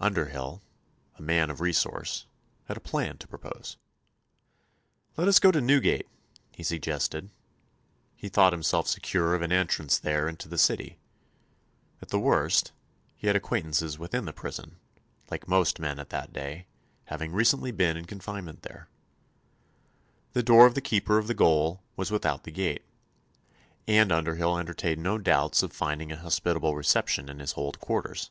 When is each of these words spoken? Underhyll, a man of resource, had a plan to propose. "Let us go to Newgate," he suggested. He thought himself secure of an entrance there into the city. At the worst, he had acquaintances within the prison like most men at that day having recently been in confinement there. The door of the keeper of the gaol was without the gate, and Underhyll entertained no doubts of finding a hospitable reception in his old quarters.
Underhyll, 0.00 0.62
a 1.16 1.20
man 1.20 1.50
of 1.50 1.60
resource, 1.60 2.24
had 2.68 2.78
a 2.78 2.80
plan 2.80 3.18
to 3.18 3.28
propose. 3.28 3.76
"Let 5.18 5.28
us 5.28 5.38
go 5.38 5.50
to 5.52 5.60
Newgate," 5.60 6.08
he 6.56 6.62
suggested. 6.62 7.28
He 8.16 8.30
thought 8.30 8.54
himself 8.54 8.88
secure 8.88 9.34
of 9.34 9.42
an 9.42 9.52
entrance 9.52 9.98
there 9.98 10.26
into 10.26 10.48
the 10.48 10.56
city. 10.56 11.00
At 12.00 12.08
the 12.08 12.18
worst, 12.18 12.72
he 13.14 13.26
had 13.26 13.36
acquaintances 13.36 13.98
within 13.98 14.24
the 14.24 14.32
prison 14.32 14.78
like 15.30 15.46
most 15.46 15.78
men 15.78 15.98
at 15.98 16.08
that 16.08 16.32
day 16.32 16.66
having 17.08 17.32
recently 17.34 17.70
been 17.70 17.98
in 17.98 18.06
confinement 18.06 18.62
there. 18.62 18.88
The 20.32 20.42
door 20.42 20.64
of 20.64 20.74
the 20.74 20.80
keeper 20.80 21.18
of 21.18 21.26
the 21.26 21.34
gaol 21.34 21.82
was 21.94 22.10
without 22.10 22.44
the 22.44 22.50
gate, 22.50 22.86
and 23.86 24.10
Underhyll 24.10 24.58
entertained 24.58 25.02
no 25.02 25.18
doubts 25.18 25.62
of 25.62 25.74
finding 25.74 26.10
a 26.10 26.16
hospitable 26.16 26.74
reception 26.74 27.28
in 27.28 27.38
his 27.38 27.52
old 27.52 27.80
quarters. 27.80 28.30